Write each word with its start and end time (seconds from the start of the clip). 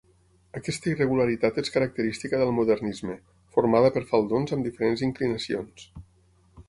Aquesta 0.59 0.87
irregularitat 0.91 1.59
és 1.63 1.69
característica 1.75 2.39
del 2.43 2.53
modernisme, 2.61 3.17
formada 3.57 3.93
per 3.99 4.03
faldons 4.13 4.57
amb 4.59 4.67
diferents 4.71 5.05
inclinacions. 5.11 5.87